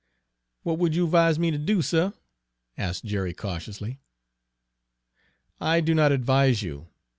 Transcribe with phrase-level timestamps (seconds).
[0.63, 2.13] "What would you 'vise me ter do, suh?"
[2.75, 3.99] asked Jerry cautiously.
[5.59, 6.87] "I do not advise you.